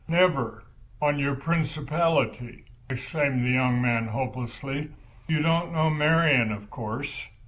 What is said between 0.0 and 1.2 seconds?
"Never, on